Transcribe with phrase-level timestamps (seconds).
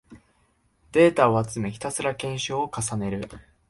[0.93, 3.29] データを集め、ひたすら検証を重ねる